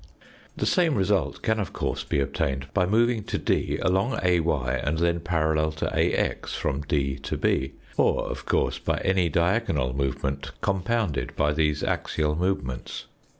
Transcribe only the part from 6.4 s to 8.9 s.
from D to B, or of course